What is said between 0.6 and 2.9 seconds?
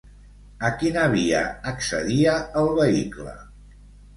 A quina via accedia, el